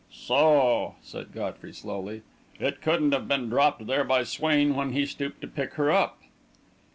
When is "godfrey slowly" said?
1.31-2.23